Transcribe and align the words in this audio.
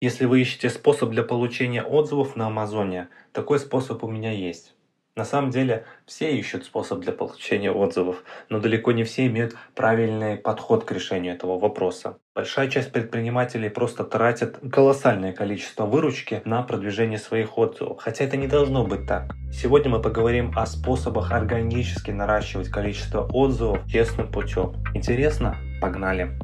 Если 0.00 0.24
вы 0.24 0.40
ищете 0.40 0.70
способ 0.70 1.10
для 1.10 1.22
получения 1.22 1.82
отзывов 1.82 2.34
на 2.34 2.46
Амазоне, 2.46 3.08
такой 3.32 3.58
способ 3.58 4.02
у 4.02 4.08
меня 4.08 4.32
есть. 4.32 4.74
На 5.14 5.26
самом 5.26 5.50
деле 5.50 5.84
все 6.06 6.34
ищут 6.34 6.64
способ 6.64 7.00
для 7.00 7.12
получения 7.12 7.70
отзывов, 7.70 8.24
но 8.48 8.60
далеко 8.60 8.92
не 8.92 9.04
все 9.04 9.26
имеют 9.26 9.56
правильный 9.74 10.38
подход 10.38 10.84
к 10.84 10.92
решению 10.92 11.34
этого 11.34 11.58
вопроса. 11.58 12.16
Большая 12.34 12.70
часть 12.70 12.92
предпринимателей 12.92 13.68
просто 13.68 14.04
тратят 14.04 14.58
колоссальное 14.72 15.34
количество 15.34 15.84
выручки 15.84 16.40
на 16.46 16.62
продвижение 16.62 17.18
своих 17.18 17.58
отзывов, 17.58 17.98
хотя 18.00 18.24
это 18.24 18.38
не 18.38 18.46
должно 18.46 18.86
быть 18.86 19.06
так. 19.06 19.34
Сегодня 19.52 19.90
мы 19.90 20.00
поговорим 20.00 20.50
о 20.56 20.64
способах 20.64 21.30
органически 21.30 22.10
наращивать 22.10 22.70
количество 22.70 23.28
отзывов 23.30 23.86
честным 23.86 24.32
путем. 24.32 24.76
Интересно? 24.94 25.58
Погнали! 25.82 26.38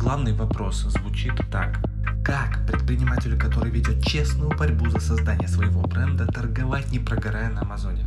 Главный 0.00 0.32
вопрос 0.32 0.76
звучит 0.76 1.34
так. 1.52 1.76
Как 2.24 2.66
предпринимателю, 2.66 3.38
который 3.38 3.70
ведет 3.70 4.02
честную 4.02 4.48
борьбу 4.48 4.88
за 4.88 4.98
создание 4.98 5.46
своего 5.46 5.82
бренда, 5.82 6.26
торговать 6.26 6.90
не 6.90 6.98
прогорая 6.98 7.50
на 7.50 7.60
Амазоне? 7.60 8.02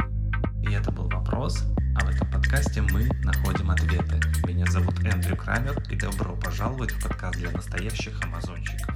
И 0.63 0.73
это 0.73 0.91
был 0.91 1.07
вопрос, 1.07 1.63
а 1.95 2.03
в 2.03 2.09
этом 2.09 2.31
подкасте 2.31 2.81
мы 2.81 3.07
находим 3.23 3.69
ответы. 3.69 4.19
Меня 4.47 4.65
зовут 4.71 4.95
Эндрю 5.05 5.37
Крамер 5.37 5.83
и 5.91 5.95
добро 5.95 6.35
пожаловать 6.43 6.89
в 6.89 7.03
подкаст 7.03 7.37
для 7.37 7.51
настоящих 7.51 8.19
амазонщиков. 8.23 8.95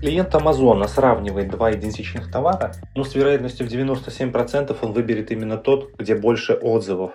Клиент 0.00 0.34
Амазона 0.34 0.88
сравнивает 0.88 1.50
два 1.50 1.70
идентичных 1.72 2.30
товара, 2.30 2.72
но 2.96 3.04
с 3.04 3.14
вероятностью 3.14 3.68
в 3.68 3.70
97% 3.70 4.74
он 4.80 4.92
выберет 4.94 5.30
именно 5.30 5.58
тот, 5.58 5.94
где 5.98 6.14
больше 6.14 6.54
отзывов. 6.54 7.12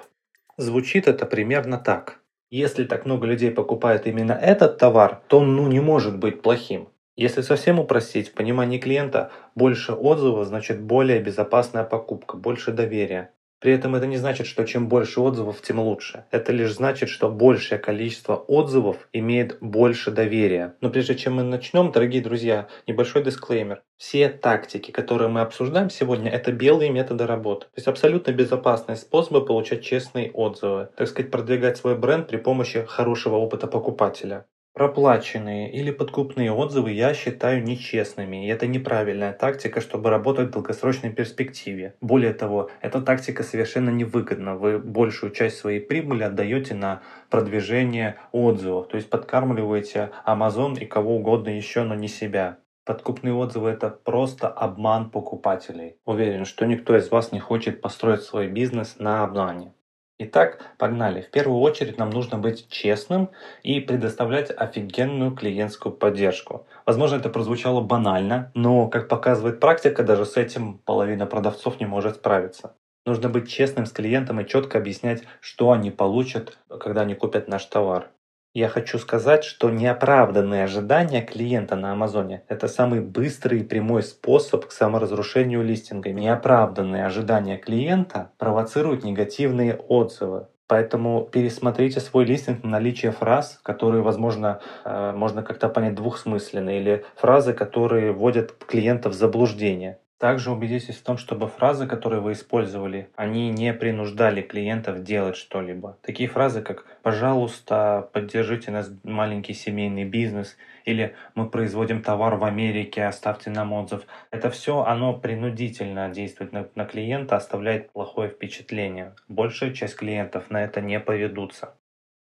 Звучит 0.57 1.07
это 1.07 1.25
примерно 1.25 1.79
так. 1.79 2.19
Если 2.49 2.85
так 2.85 3.05
много 3.05 3.27
людей 3.27 3.51
покупает 3.51 4.07
именно 4.07 4.31
этот 4.31 4.77
товар, 4.77 5.21
то 5.27 5.39
он 5.39 5.57
ну, 5.57 5.67
не 5.67 5.81
может 5.81 6.17
быть 6.17 6.41
плохим. 6.41 6.87
Если 7.17 7.41
совсем 7.41 7.77
упростить, 7.77 8.29
в 8.29 8.33
понимании 8.33 8.79
клиента 8.79 9.31
больше 9.53 9.91
отзывов 9.91 10.47
значит 10.47 10.79
более 10.79 11.19
безопасная 11.19 11.83
покупка, 11.83 12.37
больше 12.37 12.71
доверия. 12.71 13.31
При 13.59 13.73
этом 13.73 13.95
это 13.95 14.05
не 14.05 14.17
значит, 14.17 14.45
что 14.45 14.65
чем 14.65 14.87
больше 14.87 15.19
отзывов, 15.19 15.61
тем 15.61 15.79
лучше. 15.79 16.25
Это 16.29 16.51
лишь 16.51 16.73
значит, 16.75 17.09
что 17.09 17.29
большее 17.29 17.79
количество 17.79 18.35
отзывов 18.35 19.09
имеет 19.13 19.57
больше 19.61 20.11
доверия. 20.11 20.75
Но 20.79 20.91
прежде 20.91 21.15
чем 21.15 21.35
мы 21.35 21.43
начнем, 21.43 21.91
дорогие 21.91 22.21
друзья, 22.21 22.67
небольшой 22.85 23.23
дисклеймер. 23.23 23.81
Все 23.97 24.29
тактики, 24.29 24.91
которые 24.91 25.29
мы 25.29 25.41
обсуждаем 25.41 25.89
сегодня, 25.89 26.29
это 26.29 26.51
белые 26.51 26.91
методы 26.91 27.25
работы. 27.25 27.65
То 27.65 27.77
есть 27.77 27.87
абсолютно 27.87 28.31
безопасные 28.31 28.95
способы 28.95 29.43
получать 29.43 29.83
честные 29.83 30.31
отзывы. 30.31 30.89
Так 30.95 31.07
сказать, 31.07 31.31
продвигать 31.31 31.77
свой 31.77 31.97
бренд 31.97 32.27
при 32.27 32.37
помощи 32.37 32.85
хорошего 32.85 33.37
опыта 33.37 33.65
покупателя. 33.65 34.45
Проплаченные 34.77 35.71
или 35.71 35.89
подкупные 35.89 36.51
отзывы 36.51 36.91
я 36.91 37.15
считаю 37.15 37.63
нечестными, 37.63 38.45
и 38.45 38.47
это 38.47 38.67
неправильная 38.67 39.33
тактика, 39.33 39.81
чтобы 39.81 40.11
работать 40.11 40.49
в 40.49 40.51
долгосрочной 40.51 41.09
перспективе. 41.09 41.95
Более 41.99 42.31
того, 42.31 42.69
эта 42.79 43.01
тактика 43.01 43.41
совершенно 43.41 43.89
невыгодна. 43.89 44.55
Вы 44.55 44.77
большую 44.77 45.31
часть 45.31 45.57
своей 45.57 45.79
прибыли 45.79 46.21
отдаете 46.21 46.75
на 46.75 47.01
продвижение 47.31 48.17
отзывов, 48.31 48.89
то 48.89 48.97
есть 48.97 49.09
подкармливаете 49.09 50.11
Amazon 50.27 50.79
и 50.79 50.85
кого 50.85 51.15
угодно 51.15 51.49
еще, 51.49 51.81
но 51.81 51.95
не 51.95 52.07
себя. 52.07 52.59
Подкупные 52.85 53.33
отзывы– 53.33 53.69
это 53.71 53.89
просто 53.89 54.47
обман 54.47 55.09
покупателей. 55.09 55.95
Уверен, 56.05 56.45
что 56.45 56.67
никто 56.67 56.95
из 56.95 57.09
вас 57.09 57.31
не 57.31 57.39
хочет 57.39 57.81
построить 57.81 58.21
свой 58.21 58.47
бизнес 58.47 58.97
на 58.99 59.23
обмане. 59.23 59.73
Итак, 60.19 60.59
погнали. 60.79 61.21
В 61.21 61.29
первую 61.29 61.59
очередь 61.59 61.99
нам 61.99 62.09
нужно 62.09 62.39
быть 62.39 62.67
честным 62.69 63.29
и 63.61 63.79
предоставлять 63.79 64.49
офигенную 64.49 65.35
клиентскую 65.35 65.93
поддержку. 65.93 66.65
Возможно, 66.87 67.17
это 67.17 67.29
прозвучало 67.29 67.81
банально, 67.81 68.51
но, 68.55 68.87
как 68.87 69.09
показывает 69.09 69.59
практика, 69.59 70.01
даже 70.01 70.25
с 70.25 70.35
этим 70.35 70.79
половина 70.79 71.27
продавцов 71.27 71.79
не 71.79 71.85
может 71.85 72.15
справиться. 72.15 72.75
Нужно 73.05 73.29
быть 73.29 73.47
честным 73.47 73.85
с 73.85 73.91
клиентом 73.91 74.39
и 74.39 74.47
четко 74.47 74.79
объяснять, 74.79 75.21
что 75.39 75.71
они 75.71 75.91
получат, 75.91 76.57
когда 76.67 77.01
они 77.01 77.13
купят 77.13 77.47
наш 77.47 77.65
товар. 77.65 78.09
Я 78.53 78.69
хочу 78.69 78.97
сказать, 78.97 79.43
что 79.43 79.69
неоправданные 79.69 80.63
ожидания 80.63 81.21
клиента 81.21 81.75
на 81.75 81.91
Амазоне– 81.91 82.43
это 82.47 82.67
самый 82.67 83.01
быстрый 83.01 83.59
и 83.59 83.63
прямой 83.63 84.01
способ 84.01 84.65
к 84.65 84.71
саморазрушению 84.71 85.63
листинга. 85.63 86.11
Неоправданные 86.11 87.05
ожидания 87.05 87.57
клиента 87.57 88.31
провоцируют 88.37 89.03
негативные 89.03 89.75
отзывы. 89.75 90.47
Поэтому 90.67 91.23
пересмотрите 91.31 92.01
свой 92.01 92.25
листинг 92.25 92.63
на 92.63 92.71
наличие 92.71 93.11
фраз, 93.11 93.59
которые, 93.63 94.01
возможно, 94.01 94.59
э, 94.83 95.13
можно 95.13 95.41
как-то 95.41 95.69
понять 95.69 95.95
двухсмысленно, 95.95 96.77
или 96.77 97.05
фразы, 97.15 97.53
которые 97.53 98.11
вводят 98.11 98.51
клиента 98.65 99.09
в 99.09 99.13
заблуждение. 99.13 99.99
Также 100.17 100.51
убедитесь 100.51 100.97
в 100.97 101.03
том, 101.03 101.17
чтобы 101.17 101.47
фразы, 101.47 101.85
которые 101.85 102.21
вы 102.21 102.31
использовали, 102.31 103.09
они 103.15 103.51
не 103.51 103.71
принуждали 103.71 104.41
клиентов 104.41 105.03
делать 105.03 105.35
что-либо. 105.35 105.99
Такие 106.01 106.27
фразы, 106.27 106.63
как 106.63 106.85
«пожалуйста, 107.03 108.09
поддержите 108.13 108.71
нас 108.71 108.91
маленький 109.03 109.53
семейный 109.53 110.05
бизнес» 110.05 110.57
или 110.85 111.15
«мы 111.35 111.47
производим 111.47 112.01
товар 112.01 112.35
в 112.35 112.45
Америке, 112.45 113.05
оставьте 113.05 113.51
нам 113.51 113.73
отзыв». 113.73 114.07
Это 114.31 114.49
все, 114.49 114.81
оно 114.81 115.13
принудительно 115.13 116.09
действует 116.09 116.51
на, 116.51 116.67
на 116.73 116.85
клиента, 116.85 117.35
оставляет 117.35 117.91
плохое 117.91 118.31
впечатление. 118.31 119.13
Большая 119.27 119.71
часть 119.71 119.97
клиентов 119.97 120.49
на 120.49 120.63
это 120.63 120.81
не 120.81 120.99
поведутся. 120.99 121.76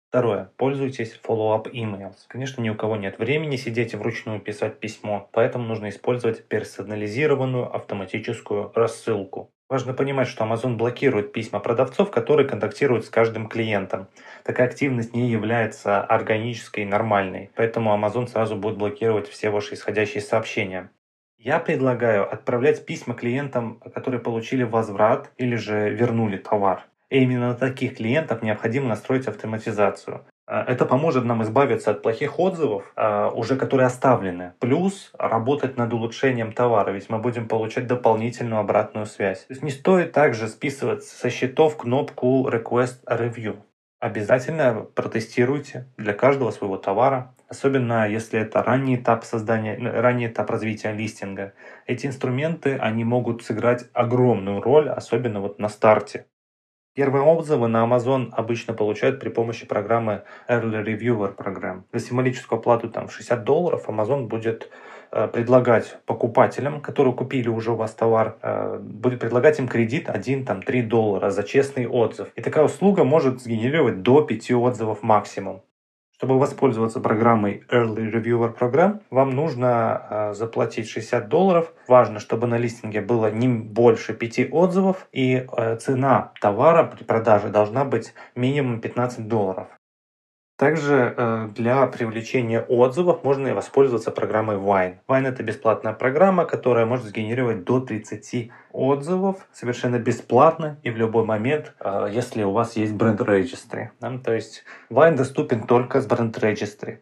Второе. 0.10 0.52
Пользуйтесь 0.56 1.20
follow-up 1.22 1.70
emails. 1.72 2.16
Конечно, 2.28 2.62
ни 2.62 2.70
у 2.70 2.76
кого 2.76 2.96
нет 2.96 3.20
времени 3.20 3.58
сидеть 3.58 3.94
и 3.94 3.98
вручную 3.98 4.40
писать 4.40 4.80
письмо, 4.80 5.28
поэтому 5.34 5.66
нужно 5.66 5.90
использовать 5.90 6.48
персонализированную 6.48 7.76
автоматическую 7.76 8.72
рассылку. 8.74 9.52
Важно 9.70 9.94
понимать, 9.94 10.30
что 10.30 10.46
Amazon 10.46 10.78
блокирует 10.78 11.34
письма 11.34 11.60
продавцов, 11.60 12.10
которые 12.10 12.48
контактируют 12.48 13.04
с 13.04 13.10
каждым 13.10 13.50
клиентом. 13.50 14.08
Такая 14.46 14.68
активность 14.68 15.14
не 15.14 15.30
является 15.30 16.02
органической 16.02 16.84
и 16.84 16.86
нормальной, 16.86 17.52
поэтому 17.54 17.94
Amazon 17.94 18.28
сразу 18.28 18.56
будет 18.56 18.78
блокировать 18.78 19.28
все 19.28 19.50
ваши 19.50 19.74
исходящие 19.74 20.22
сообщения. 20.22 20.90
Я 21.38 21.60
предлагаю 21.60 22.32
отправлять 22.32 22.86
письма 22.86 23.14
клиентам, 23.14 23.82
которые 23.94 24.22
получили 24.22 24.64
возврат 24.64 25.32
или 25.38 25.58
же 25.58 25.90
вернули 25.90 26.38
товар. 26.38 26.86
И 27.10 27.22
именно 27.22 27.50
на 27.50 27.56
таких 27.56 27.98
клиентов 27.98 28.42
необходимо 28.42 28.90
настроить 28.90 29.28
автоматизацию. 29.28 30.26
А, 30.46 30.64
это 30.64 30.86
поможет 30.86 31.26
нам 31.26 31.44
избавиться 31.44 31.92
от 31.92 32.02
плохих 32.02 32.40
отзывов, 32.40 32.92
а, 32.96 33.30
уже 33.30 33.56
которые 33.56 33.88
оставлены. 33.88 34.54
Плюс 34.60 35.12
работать 35.18 35.78
над 35.78 35.94
улучшением 35.94 36.54
товара, 36.54 36.92
ведь 36.92 37.10
мы 37.10 37.20
будем 37.20 37.48
получать 37.48 37.88
дополнительную 37.88 38.60
обратную 38.60 39.06
связь. 39.06 39.46
То 39.46 39.54
есть 39.54 39.64
не 39.64 39.72
стоит 39.72 40.14
также 40.14 40.48
списывать 40.48 41.04
со 41.04 41.30
счетов 41.30 41.78
кнопку 41.78 42.48
Request 42.50 43.06
Review. 43.06 43.58
Обязательно 44.00 44.86
протестируйте 44.94 45.88
для 45.98 46.14
каждого 46.14 46.52
своего 46.52 46.78
товара, 46.78 47.34
особенно 47.50 48.08
если 48.08 48.40
это 48.40 48.62
ранний 48.62 48.96
этап 48.96 49.24
создания, 49.24 49.76
ранний 49.76 50.28
этап 50.28 50.50
развития 50.52 50.94
листинга. 50.94 51.54
Эти 51.88 52.06
инструменты, 52.06 52.78
они 52.78 53.04
могут 53.04 53.44
сыграть 53.44 53.86
огромную 53.94 54.62
роль, 54.62 54.88
особенно 54.88 55.40
вот 55.40 55.58
на 55.58 55.68
старте. 55.68 56.26
Первые 56.98 57.24
отзывы 57.24 57.68
на 57.68 57.86
Amazon 57.86 58.30
обычно 58.32 58.74
получают 58.74 59.20
при 59.20 59.30
помощи 59.30 59.68
программы 59.68 60.24
Early 60.50 60.84
Reviewer 60.84 61.32
программ. 61.32 61.86
За 61.94 62.00
символическую 62.00 62.60
плату 62.60 62.90
там, 62.90 63.08
в 63.08 63.14
60 63.14 63.44
долларов 63.44 63.88
Amazon 63.88 64.26
будет 64.26 64.72
э, 65.12 65.28
предлагать 65.28 66.00
покупателям, 66.08 66.82
которые 66.82 67.14
купили 67.14 67.50
уже 67.50 67.74
у 67.74 67.76
вас 67.76 67.92
товар, 67.92 68.38
э, 68.42 68.80
будет 68.80 69.20
предлагать 69.20 69.60
им 69.60 69.68
кредит 69.68 70.10
1-3 70.10 70.88
доллара 70.88 71.30
за 71.30 71.44
честный 71.44 71.86
отзыв. 71.86 72.30
И 72.36 72.42
такая 72.42 72.66
услуга 72.66 73.04
может 73.04 73.44
сгенерировать 73.44 74.02
до 74.02 74.24
5 74.24 74.54
отзывов 74.54 75.04
максимум. 75.04 75.62
Чтобы 76.18 76.40
воспользоваться 76.40 77.00
программой 77.00 77.64
Early 77.70 78.12
Reviewer 78.12 78.52
программ, 78.52 79.02
вам 79.12 79.30
нужно 79.30 80.02
э, 80.10 80.34
заплатить 80.34 80.90
60 80.90 81.30
долларов. 81.30 81.72
Важно, 81.88 82.20
чтобы 82.20 82.48
на 82.48 82.58
листинге 82.58 83.02
было 83.02 83.30
не 83.30 83.48
больше 83.48 84.16
5 84.16 84.52
отзывов 84.52 85.08
и 85.12 85.46
э, 85.46 85.78
цена 85.78 86.32
товара 86.42 86.86
при 86.86 87.04
продаже 87.04 87.50
должна 87.50 87.86
быть 87.86 88.16
минимум 88.34 88.82
15 88.82 89.28
долларов. 89.28 89.68
Также 90.58 91.14
э, 91.16 91.50
для 91.54 91.86
привлечения 91.86 92.62
отзывов 92.62 93.24
можно 93.24 93.54
воспользоваться 93.54 94.10
программой 94.10 94.56
Wine. 94.56 94.96
Wine 95.08 95.28
это 95.28 95.44
бесплатная 95.44 95.94
программа, 95.94 96.46
которая 96.46 96.88
может 96.88 97.06
сгенерировать 97.06 97.64
до 97.64 97.80
30 97.80 98.50
отзывов 98.72 99.48
совершенно 99.54 100.00
бесплатно 100.00 100.80
и 100.82 100.90
в 100.90 100.98
любой 100.98 101.26
момент, 101.26 101.76
э, 101.80 102.10
если 102.12 102.42
у 102.42 102.52
вас 102.52 102.76
есть 102.76 102.94
бренд 102.94 103.22
registry. 103.22 103.90
То 104.24 104.34
есть 104.34 104.64
Wine 104.90 105.16
доступен 105.16 105.68
только 105.68 106.02
с 106.02 106.08
бренд 106.08 106.36
registry. 106.40 107.02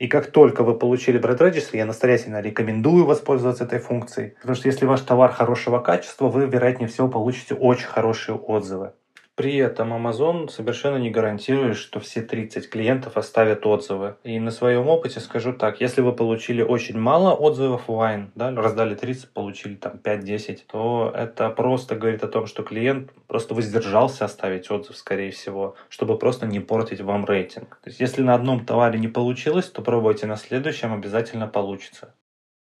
И 0.00 0.08
как 0.08 0.32
только 0.32 0.64
вы 0.64 0.76
получили 0.76 1.18
бренд 1.18 1.40
registry, 1.42 1.76
я 1.76 1.86
настоятельно 1.86 2.40
рекомендую 2.40 3.04
воспользоваться 3.04 3.64
этой 3.64 3.78
функцией, 3.78 4.30
потому 4.40 4.56
что 4.56 4.66
если 4.66 4.86
ваш 4.86 5.02
товар 5.02 5.30
хорошего 5.30 5.78
качества, 5.78 6.26
вы, 6.26 6.46
вероятнее 6.46 6.88
всего, 6.88 7.06
получите 7.06 7.54
очень 7.54 7.86
хорошие 7.86 8.34
отзывы. 8.34 8.94
При 9.40 9.56
этом 9.56 9.94
Amazon 9.94 10.50
совершенно 10.50 10.98
не 10.98 11.08
гарантирует, 11.08 11.78
что 11.78 11.98
все 11.98 12.20
30 12.20 12.68
клиентов 12.68 13.16
оставят 13.16 13.64
отзывы. 13.64 14.16
И 14.22 14.38
на 14.38 14.50
своем 14.50 14.86
опыте 14.86 15.18
скажу 15.18 15.54
так, 15.54 15.80
если 15.80 16.02
вы 16.02 16.12
получили 16.12 16.60
очень 16.60 16.98
мало 16.98 17.32
отзывов 17.32 17.88
в 17.88 17.90
Wine, 17.90 18.32
да, 18.34 18.50
раздали 18.50 18.94
30, 18.94 19.30
получили 19.30 19.76
там 19.76 19.92
5-10, 20.04 20.58
то 20.70 21.10
это 21.16 21.48
просто 21.48 21.96
говорит 21.96 22.22
о 22.22 22.28
том, 22.28 22.44
что 22.44 22.62
клиент 22.62 23.12
просто 23.28 23.54
воздержался 23.54 24.26
оставить 24.26 24.70
отзыв, 24.70 24.94
скорее 24.94 25.30
всего, 25.30 25.74
чтобы 25.88 26.18
просто 26.18 26.46
не 26.46 26.60
портить 26.60 27.00
вам 27.00 27.24
рейтинг. 27.24 27.78
То 27.82 27.88
есть 27.88 27.98
если 27.98 28.20
на 28.20 28.34
одном 28.34 28.66
товаре 28.66 28.98
не 28.98 29.08
получилось, 29.08 29.70
то 29.70 29.80
пробуйте 29.80 30.26
на 30.26 30.36
следующем, 30.36 30.92
обязательно 30.92 31.46
получится. 31.46 32.12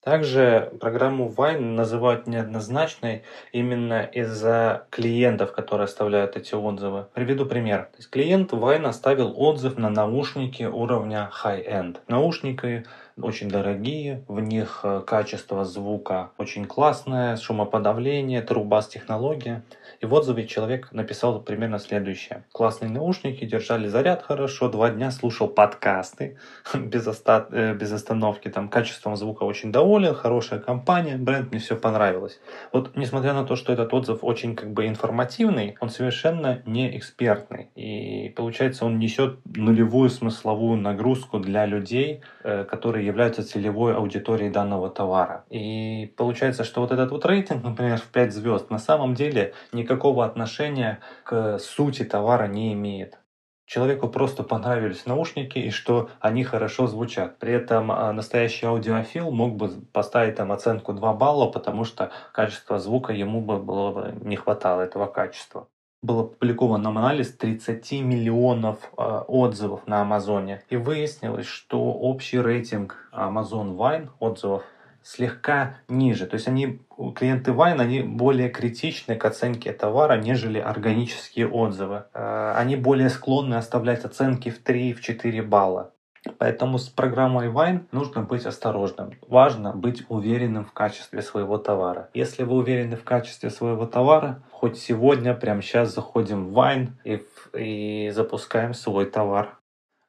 Также 0.02 0.72
программу 0.80 1.28
Wine 1.28 1.74
называют 1.74 2.26
неоднозначной 2.26 3.22
именно 3.52 4.02
из-за 4.02 4.86
клиентов, 4.88 5.52
которые 5.52 5.84
оставляют 5.84 6.36
эти 6.36 6.54
отзывы. 6.54 7.06
Приведу 7.12 7.44
пример. 7.44 7.82
То 7.92 7.98
есть 7.98 8.08
клиент 8.08 8.52
Wine 8.52 8.86
оставил 8.86 9.34
отзыв 9.36 9.76
на 9.76 9.90
наушники 9.90 10.62
уровня 10.62 11.30
high-end. 11.44 11.98
Наушники 12.08 12.86
очень 13.22 13.48
дорогие, 13.48 14.24
в 14.28 14.40
них 14.40 14.80
э, 14.82 15.02
качество 15.06 15.64
звука 15.64 16.30
очень 16.38 16.64
классное, 16.64 17.36
шумоподавление, 17.36 18.42
трубас 18.42 18.88
технология. 18.88 19.62
И 20.00 20.06
в 20.06 20.14
отзыве 20.14 20.46
человек 20.46 20.92
написал 20.92 21.40
примерно 21.40 21.78
следующее. 21.78 22.44
Классные 22.52 22.90
наушники, 22.90 23.44
держали 23.44 23.88
заряд 23.88 24.22
хорошо, 24.22 24.68
два 24.68 24.90
дня 24.90 25.10
слушал 25.10 25.48
подкасты 25.48 26.38
без, 26.74 27.06
оста... 27.06 27.46
Э, 27.50 27.74
без 27.74 27.92
остановки, 27.92 28.48
там 28.48 28.68
качеством 28.68 29.16
звука 29.16 29.44
очень 29.44 29.72
доволен, 29.72 30.14
хорошая 30.14 30.60
компания, 30.60 31.16
бренд, 31.16 31.50
мне 31.50 31.60
все 31.60 31.76
понравилось. 31.76 32.40
Вот 32.72 32.96
несмотря 32.96 33.34
на 33.34 33.44
то, 33.44 33.56
что 33.56 33.72
этот 33.72 33.92
отзыв 33.92 34.20
очень 34.22 34.56
как 34.56 34.72
бы 34.72 34.86
информативный, 34.86 35.76
он 35.80 35.90
совершенно 35.90 36.62
не 36.66 36.96
экспертный. 36.96 37.70
И 37.74 38.30
получается 38.30 38.86
он 38.86 38.98
несет 38.98 39.38
нулевую 39.44 40.10
смысловую 40.10 40.80
нагрузку 40.80 41.38
для 41.38 41.66
людей, 41.66 42.22
э, 42.42 42.64
которые 42.64 43.04
являются 43.10 43.44
целевой 43.44 43.94
аудиторией 43.94 44.50
данного 44.50 44.90
товара. 44.90 45.44
И 45.50 46.12
получается, 46.16 46.64
что 46.64 46.80
вот 46.80 46.92
этот 46.92 47.10
вот 47.10 47.26
рейтинг, 47.26 47.62
например, 47.62 47.98
в 47.98 48.06
5 48.06 48.32
звезд, 48.32 48.70
на 48.70 48.78
самом 48.78 49.14
деле 49.14 49.54
никакого 49.72 50.24
отношения 50.24 51.00
к 51.24 51.58
сути 51.58 52.04
товара 52.04 52.46
не 52.46 52.72
имеет. 52.72 53.18
Человеку 53.66 54.08
просто 54.08 54.42
понравились 54.42 55.06
наушники 55.06 55.58
и 55.58 55.70
что 55.70 56.10
они 56.18 56.42
хорошо 56.42 56.88
звучат. 56.88 57.38
При 57.38 57.52
этом 57.52 57.92
а, 57.92 58.12
настоящий 58.12 58.66
аудиофил 58.66 59.30
мог 59.30 59.54
бы 59.54 59.68
поставить 59.92 60.34
там 60.34 60.50
оценку 60.50 60.92
2 60.92 61.12
балла, 61.14 61.46
потому 61.48 61.84
что 61.84 62.10
качество 62.32 62.80
звука 62.80 63.12
ему 63.12 63.40
бы 63.40 63.58
было 63.58 63.92
бы 63.92 64.18
не 64.24 64.34
хватало 64.34 64.80
этого 64.80 65.06
качества 65.06 65.68
был 66.02 66.20
опубликован 66.20 66.86
анализ 66.86 67.32
30 67.32 67.92
миллионов 68.02 68.78
э, 68.96 69.02
отзывов 69.28 69.86
на 69.86 70.00
Амазоне. 70.00 70.62
И 70.70 70.76
выяснилось, 70.76 71.46
что 71.46 71.92
общий 71.92 72.40
рейтинг 72.40 73.08
Amazon 73.12 73.76
Wine 73.76 74.08
отзывов 74.18 74.62
слегка 75.02 75.76
ниже. 75.88 76.26
То 76.26 76.34
есть 76.34 76.48
они, 76.48 76.80
клиенты 77.14 77.52
Wine, 77.52 77.80
они 77.80 78.02
более 78.02 78.48
критичны 78.48 79.16
к 79.16 79.24
оценке 79.24 79.72
товара, 79.72 80.18
нежели 80.18 80.58
органические 80.58 81.48
отзывы. 81.48 82.04
Э, 82.14 82.54
они 82.56 82.76
более 82.76 83.10
склонны 83.10 83.56
оставлять 83.56 84.04
оценки 84.04 84.50
в 84.50 84.62
3-4 84.62 85.42
балла. 85.42 85.92
Поэтому 86.38 86.78
с 86.78 86.88
программой 86.88 87.48
Wine 87.48 87.86
нужно 87.92 88.22
быть 88.22 88.44
осторожным. 88.44 89.12
Важно 89.26 89.72
быть 89.72 90.04
уверенным 90.08 90.64
в 90.64 90.72
качестве 90.72 91.22
своего 91.22 91.56
товара. 91.58 92.10
Если 92.14 92.42
вы 92.42 92.56
уверены 92.56 92.96
в 92.96 93.04
качестве 93.04 93.50
своего 93.50 93.86
товара, 93.86 94.42
хоть 94.50 94.78
сегодня, 94.78 95.34
прямо 95.34 95.62
сейчас 95.62 95.94
заходим 95.94 96.48
в 96.48 96.58
Wine 96.58 96.88
и, 97.04 97.22
и 97.56 98.10
запускаем 98.10 98.74
свой 98.74 99.06
товар. 99.06 99.58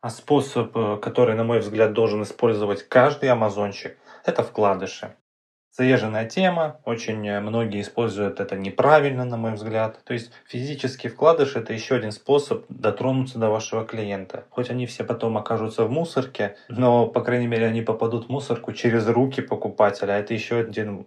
А 0.01 0.09
способ, 0.09 0.75
э, 0.75 0.97
который, 0.97 1.35
на 1.35 1.43
мой 1.43 1.59
взгляд, 1.59 1.93
должен 1.93 2.23
использовать 2.23 2.83
каждый 2.89 3.29
амазонщик, 3.29 3.97
это 4.25 4.43
вкладыши. 4.43 5.15
Заезженная 5.73 6.25
тема, 6.25 6.81
очень 6.83 7.25
э, 7.25 7.39
многие 7.39 7.79
используют 7.79 8.41
это 8.41 8.57
неправильно, 8.57 9.23
на 9.23 9.37
мой 9.37 9.53
взгляд. 9.53 10.03
То 10.03 10.11
есть 10.11 10.31
физический 10.45 11.07
вкладыш 11.07 11.55
это 11.55 11.71
еще 11.71 11.95
один 11.95 12.11
способ 12.11 12.65
дотронуться 12.67 13.39
до 13.39 13.49
вашего 13.49 13.85
клиента. 13.85 14.43
Хоть 14.49 14.69
они 14.69 14.85
все 14.85 15.05
потом 15.05 15.37
окажутся 15.37 15.85
в 15.85 15.89
мусорке, 15.89 16.57
но, 16.67 17.07
по 17.07 17.21
крайней 17.21 17.47
мере, 17.47 17.67
они 17.67 17.81
попадут 17.81 18.25
в 18.25 18.29
мусорку 18.29 18.73
через 18.73 19.07
руки 19.07 19.41
покупателя. 19.41 20.15
Это 20.15 20.33
еще 20.33 20.57
один 20.57 21.05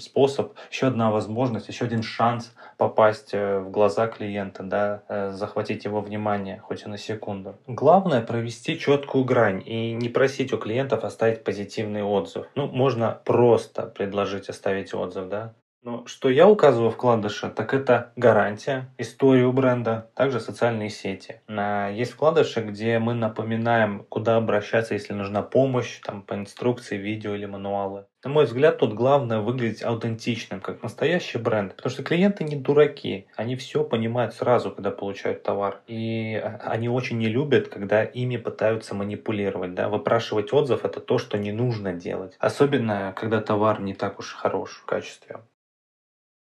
способ, 0.00 0.54
еще 0.70 0.86
одна 0.86 1.10
возможность, 1.10 1.68
еще 1.68 1.84
один 1.84 2.02
шанс 2.02 2.54
попасть 2.78 3.34
э, 3.34 3.58
в 3.58 3.70
глаза 3.70 4.06
клиента, 4.06 4.62
да, 4.62 5.02
э, 5.08 5.32
захватить 5.32 5.84
его 5.84 6.00
внимание, 6.00 6.58
хоть 6.60 6.84
и 6.84 6.88
на 6.88 6.96
секунду. 6.96 7.56
Главное 7.66 8.22
провести 8.22 8.78
четкую 8.78 9.24
грань 9.24 9.62
и 9.64 9.92
не 9.92 10.08
просить 10.08 10.54
у 10.54 10.56
клиентов 10.56 11.04
оставить 11.04 11.44
позитивный 11.44 12.02
отзыв. 12.02 12.46
Ну, 12.54 12.66
можно 12.66 13.20
просто 13.24 13.82
предложить 14.06 14.48
оставить 14.48 14.94
отзыв, 14.94 15.28
да, 15.28 15.56
но 15.86 16.04
что 16.04 16.28
я 16.28 16.48
указываю 16.48 16.90
вкладыше, 16.90 17.48
так 17.48 17.72
это 17.72 18.12
гарантия, 18.16 18.90
историю 18.98 19.52
бренда, 19.52 20.10
также 20.14 20.40
социальные 20.40 20.90
сети. 20.90 21.40
Есть 21.48 22.12
вкладыши, 22.12 22.60
где 22.60 22.98
мы 22.98 23.14
напоминаем, 23.14 24.04
куда 24.08 24.36
обращаться, 24.36 24.94
если 24.94 25.12
нужна 25.12 25.42
помощь, 25.42 26.00
там, 26.04 26.22
по 26.22 26.34
инструкции, 26.34 26.96
видео 26.96 27.36
или 27.36 27.46
мануалы. 27.46 28.06
На 28.24 28.30
мой 28.32 28.46
взгляд, 28.46 28.78
тут 28.78 28.94
главное 28.94 29.38
выглядеть 29.38 29.84
аутентичным, 29.84 30.60
как 30.60 30.82
настоящий 30.82 31.38
бренд. 31.38 31.76
Потому 31.76 31.92
что 31.92 32.02
клиенты 32.02 32.42
не 32.42 32.56
дураки. 32.56 33.28
Они 33.36 33.54
все 33.54 33.84
понимают 33.84 34.34
сразу, 34.34 34.72
когда 34.72 34.90
получают 34.90 35.44
товар. 35.44 35.82
И 35.86 36.34
они 36.64 36.88
очень 36.88 37.18
не 37.18 37.28
любят, 37.28 37.68
когда 37.68 38.02
ими 38.02 38.36
пытаются 38.36 38.96
манипулировать. 38.96 39.74
Да? 39.74 39.88
Выпрашивать 39.88 40.52
отзыв– 40.52 40.84
это 40.84 40.98
то, 40.98 41.18
что 41.18 41.38
не 41.38 41.52
нужно 41.52 41.92
делать. 41.92 42.34
Особенно, 42.40 43.14
когда 43.14 43.40
товар 43.40 43.80
не 43.80 43.94
так 43.94 44.18
уж 44.18 44.34
хорош 44.34 44.70
в 44.82 44.86
качестве. 44.86 45.36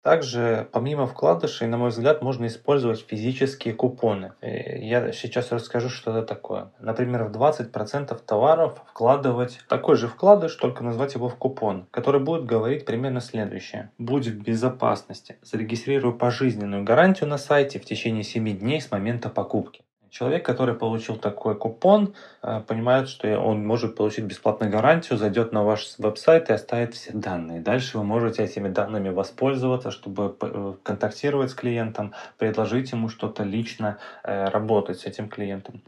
Также, 0.02 0.66
помимо 0.72 1.06
вкладышей, 1.06 1.66
на 1.66 1.76
мой 1.76 1.90
взгляд, 1.90 2.22
можно 2.22 2.46
использовать 2.46 3.04
физические 3.06 3.74
купоны. 3.74 4.32
Я 4.40 5.12
сейчас 5.12 5.52
расскажу, 5.52 5.90
что 5.90 6.10
это 6.10 6.22
такое. 6.26 6.70
Например, 6.78 7.24
в 7.24 7.32
20% 7.32 8.18
товаров 8.24 8.80
вкладывать 8.88 9.60
такой 9.68 9.96
же 9.96 10.08
вкладыш, 10.08 10.54
только 10.56 10.82
назвать 10.82 11.14
его 11.14 11.28
в 11.28 11.36
купон, 11.36 11.86
который 11.90 12.20
будет 12.20 12.46
говорить 12.46 12.86
примерно 12.86 13.20
следующее. 13.20 13.90
Будь 13.98 14.26
в 14.26 14.42
безопасности. 14.42 15.36
Зарегистрируй 15.42 16.14
пожизненную 16.16 16.82
гарантию 16.82 17.28
на 17.28 17.36
сайте 17.36 17.78
в 17.78 17.84
течение 17.84 18.24
7 18.24 18.58
дней 18.58 18.80
с 18.80 18.90
момента 18.90 19.28
покупки. 19.28 19.82
Человек, 20.10 20.44
который 20.44 20.74
получил 20.74 21.16
такой 21.16 21.56
купон, 21.56 22.14
э, 22.42 22.60
понимает, 22.66 23.08
что 23.08 23.38
он 23.38 23.64
может 23.64 23.94
получить 23.94 24.24
бесплатную 24.24 24.70
гарантию, 24.70 25.18
зайдет 25.18 25.52
на 25.52 25.62
ваш 25.62 25.94
веб-сайт 25.98 26.50
и 26.50 26.52
оставит 26.52 26.94
все 26.94 27.12
данные. 27.12 27.60
Дальше 27.60 27.98
вы 27.98 28.04
можете 28.04 28.42
этими 28.42 28.68
данными 28.68 29.10
воспользоваться, 29.10 29.90
чтобы 29.92 30.36
э, 30.40 30.74
контактировать 30.82 31.50
с 31.50 31.54
клиентом, 31.54 32.12
предложить 32.38 32.90
ему 32.90 33.08
что-то 33.08 33.44
лично, 33.44 33.98
э, 34.24 34.48
работать 34.48 35.00
с 35.00 35.06
этим 35.06 35.28
клиентом. 35.28 35.82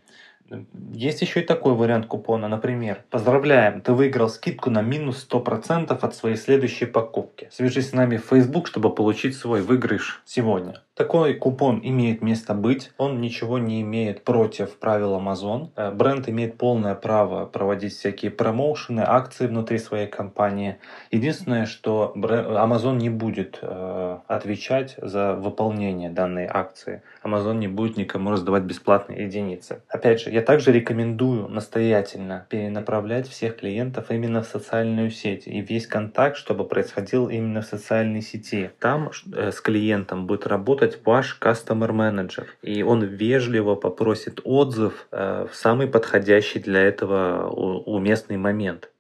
Есть 0.93 1.23
еще 1.23 1.41
и 1.41 1.45
такой 1.45 1.75
вариант 1.75 2.07
купона, 2.07 2.47
например. 2.47 3.05
Поздравляем, 3.11 3.81
ты 3.81 3.93
выиграл 3.93 4.29
скидку 4.29 4.71
на 4.71 4.83
минус 4.83 5.27
100% 5.29 5.99
от 5.99 6.15
своей 6.15 6.37
следующей 6.37 6.87
покупки. 6.87 7.49
Свяжись 7.51 7.91
с 7.91 7.93
нами 7.93 8.19
в 8.19 8.27
Facebook, 8.27 8.67
чтобы 8.67 8.95
получить 8.95 9.37
свой 9.37 9.63
выигрыш 9.63 10.23
сегодня. 10.27 10.83
Такой 10.95 11.33
купон 11.33 11.81
имеет 11.83 12.21
место 12.21 12.53
быть, 12.53 12.93
он 12.99 13.23
ничего 13.23 13.57
не 13.57 13.81
имеет 13.81 14.25
против 14.25 14.79
правил 14.79 15.19
Amazon. 15.19 15.71
Э, 15.75 15.91
бренд 15.91 16.29
имеет 16.29 16.59
полное 16.59 16.95
право 16.95 17.47
проводить 17.47 17.95
всякие 17.95 18.31
промоушены, 18.31 19.01
акции 19.01 19.47
внутри 19.47 19.79
своей 19.79 20.07
компании. 20.07 20.77
Единственное, 21.11 21.65
что 21.65 22.13
Amazon 22.15 22.97
не 22.97 23.09
будет 23.09 23.59
э, 23.63 24.19
отвечать 24.29 24.97
за 25.01 25.35
выполнение 25.35 26.11
данной 26.11 26.47
акции. 26.47 27.01
Amazon 27.25 27.55
не 27.55 27.69
будет 27.69 27.97
никому 27.97 28.31
раздавать 28.31 28.65
бесплатные 28.65 29.25
единицы. 29.25 29.81
Опять 29.89 30.21
же, 30.21 30.31
я 30.31 30.43
также 30.43 30.73
рекомендую 30.73 31.49
настоятельно 31.49 32.47
перенаправлять 32.51 33.29
всех 33.29 33.57
клиентов 33.57 34.11
именно 34.11 34.43
в 34.43 34.47
социальную 34.47 35.11
сеть 35.11 35.47
и 35.47 35.63
весь 35.63 35.87
контакт, 35.87 36.37
чтобы 36.37 36.65
происходил 36.69 37.31
именно 37.31 37.63
в 37.63 37.65
социальной 37.65 38.21
сети. 38.21 38.73
Там 38.79 39.11
э, 39.35 39.53
с 39.53 39.61
клиентом 39.63 40.27
будет 40.27 40.47
работать 40.47 40.82
работать 40.83 41.01
ваш 41.05 41.39
Customer 41.41 41.91
Manager. 41.91 42.47
И 42.63 42.83
он 42.83 43.05
вежливо 43.05 43.75
попросит 43.75 44.41
отзыв 44.45 45.07
э, 45.11 45.47
в 45.51 45.55
самый 45.55 45.87
подходящий 45.87 46.61
для 46.61 46.81
этого 46.81 47.49
уместный 47.49 48.37
момент. 48.37 48.92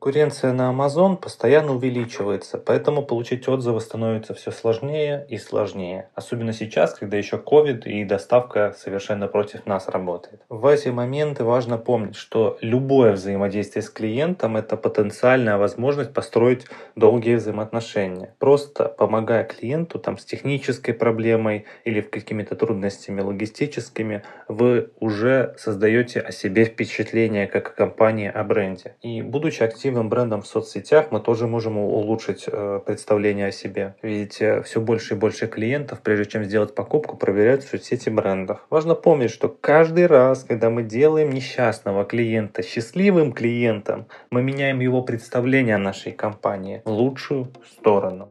Конкуренция 0.00 0.54
на 0.54 0.72
Amazon 0.72 1.18
постоянно 1.18 1.74
увеличивается, 1.74 2.56
поэтому 2.56 3.02
получить 3.02 3.46
отзывы 3.46 3.82
становится 3.82 4.32
все 4.32 4.50
сложнее 4.50 5.26
и 5.28 5.36
сложнее. 5.36 6.08
Особенно 6.14 6.54
сейчас, 6.54 6.94
когда 6.94 7.18
еще 7.18 7.36
COVID 7.36 7.82
и 7.82 8.06
доставка 8.06 8.74
совершенно 8.78 9.28
против 9.28 9.66
нас 9.66 9.88
работает. 9.88 10.40
В 10.48 10.64
эти 10.64 10.88
моменты 10.88 11.44
важно 11.44 11.76
помнить, 11.76 12.16
что 12.16 12.56
любое 12.62 13.12
взаимодействие 13.12 13.82
с 13.82 13.90
клиентом– 13.90 14.56
это 14.56 14.78
потенциальная 14.78 15.58
возможность 15.58 16.14
построить 16.14 16.64
долгие 16.96 17.34
взаимоотношения. 17.34 18.34
Просто 18.38 18.86
помогая 18.86 19.44
клиенту 19.44 19.98
там, 19.98 20.16
с 20.16 20.24
технической 20.24 20.94
проблемой 20.94 21.66
или 21.84 22.00
какими-то 22.00 22.56
трудностями 22.56 23.20
логистическими, 23.20 24.22
вы 24.48 24.92
уже 24.98 25.54
создаете 25.58 26.20
о 26.20 26.32
себе 26.32 26.64
впечатление 26.64 27.46
как 27.46 27.68
о 27.68 27.72
компании, 27.72 28.32
о 28.34 28.42
бренде. 28.44 28.94
И 29.02 29.20
будучи 29.20 29.62
активным 29.62 29.89
активным 29.90 30.08
брендом 30.08 30.42
в 30.42 30.46
соцсетях 30.46 31.06
мы 31.10 31.20
тоже 31.20 31.48
можем 31.48 31.76
улучшить 31.76 32.44
э, 32.46 32.80
представление 32.86 33.48
о 33.48 33.52
себе. 33.52 33.96
Ведь 34.02 34.40
э, 34.40 34.62
все 34.62 34.80
больше 34.80 35.14
и 35.14 35.16
больше 35.16 35.48
клиентов, 35.48 36.00
прежде 36.00 36.26
чем 36.26 36.44
сделать 36.44 36.76
покупку, 36.76 37.16
проверяют 37.16 37.64
соцсети 37.64 38.08
брендов. 38.08 38.60
Важно 38.70 38.94
помнить, 38.94 39.32
что 39.32 39.48
каждый 39.48 40.06
раз, 40.06 40.44
когда 40.44 40.70
мы 40.70 40.84
делаем 40.84 41.30
несчастного 41.30 42.04
клиента 42.04 42.62
счастливым 42.62 43.32
клиентом, 43.32 44.06
мы 44.30 44.42
меняем 44.42 44.78
его 44.80 45.02
представление 45.02 45.74
о 45.74 45.78
нашей 45.78 46.12
компании 46.12 46.82
в 46.84 46.90
лучшую 46.90 47.48
сторону. 47.72 48.30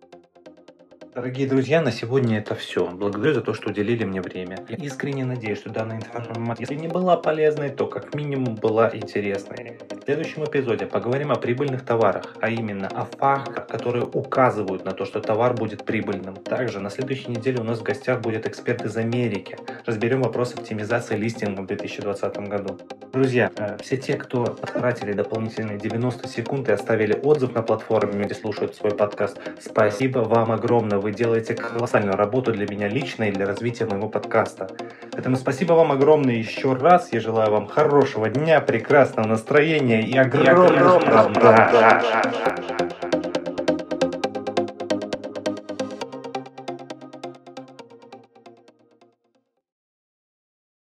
Дорогие 1.15 1.47
друзья, 1.47 1.81
на 1.81 1.91
сегодня 1.91 2.37
это 2.37 2.53
все. 2.53 2.85
Благодарю 2.85 3.33
за 3.33 3.41
то, 3.41 3.55
что 3.55 3.71
уделили 3.71 4.03
мне 4.03 4.21
время. 4.21 4.63
Я 4.69 4.75
искренне 4.75 5.25
надеюсь, 5.25 5.57
что 5.57 5.71
данная 5.71 5.97
информация, 5.97 6.61
если 6.61 6.75
не 6.75 6.87
была 6.87 7.17
полезной, 7.17 7.69
то 7.69 7.87
как 7.87 8.13
минимум 8.13 8.53
была 8.53 8.95
интересной. 8.95 9.79
В 9.89 10.05
следующем 10.05 10.45
эпизоде 10.45 10.85
поговорим 10.85 11.31
о 11.31 11.35
прибыльных 11.35 11.83
товарах, 11.83 12.35
а 12.39 12.49
именно 12.49 12.87
о 12.87 13.05
фактах, 13.05 13.65
которые 13.67 14.05
указывают 14.05 14.85
на 14.85 14.91
то, 14.91 15.05
что 15.05 15.19
товар 15.19 15.55
будет 15.55 15.83
прибыльным. 15.83 16.35
Также 16.35 16.79
на 16.79 16.91
следующей 16.91 17.31
неделе 17.31 17.59
у 17.59 17.63
нас 17.63 17.79
в 17.79 17.83
гостях 17.83 18.21
будет 18.21 18.47
эксперт 18.47 18.85
из 18.85 18.95
Америки. 18.95 19.57
Разберем 19.85 20.21
вопрос 20.21 20.53
оптимизации 20.53 21.15
листинга 21.15 21.61
в 21.61 21.65
2020 21.65 22.37
году. 22.47 22.77
Друзья, 23.11 23.51
э, 23.57 23.77
все 23.81 23.97
те, 23.97 24.13
кто 24.13 24.43
потратили 24.43 25.13
дополнительные 25.13 25.79
90 25.79 26.27
секунд 26.27 26.69
и 26.69 26.71
оставили 26.71 27.19
отзыв 27.23 27.55
на 27.55 27.63
платформе, 27.63 28.23
где 28.23 28.35
слушают 28.35 28.75
свой 28.75 28.91
подкаст, 28.91 29.39
спасибо 29.59 30.19
вам 30.19 30.51
огромное 30.51 30.98
вы 30.99 31.11
делаете 31.11 31.55
колоссальную 31.55 32.15
работу 32.15 32.51
для 32.51 32.67
меня 32.67 32.87
лично 32.87 33.23
и 33.23 33.31
для 33.31 33.45
развития 33.45 33.85
моего 33.85 34.09
подкаста. 34.09 34.69
Поэтому 35.11 35.35
спасибо 35.35 35.73
вам 35.73 35.91
огромное 35.91 36.35
еще 36.35 36.73
раз. 36.73 37.09
Я 37.11 37.19
желаю 37.19 37.51
вам 37.51 37.67
хорошего 37.67 38.29
дня, 38.29 38.61
прекрасного 38.61 39.27
настроения 39.27 40.01
и 40.01 40.17
огромного, 40.17 40.99
и 40.99 41.07
огромного. 41.07 42.58